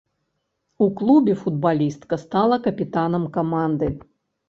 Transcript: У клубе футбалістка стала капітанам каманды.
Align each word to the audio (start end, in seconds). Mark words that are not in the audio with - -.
У 0.77 0.87
клубе 1.01 1.35
футбалістка 1.43 2.21
стала 2.25 2.61
капітанам 2.71 3.31
каманды. 3.41 3.97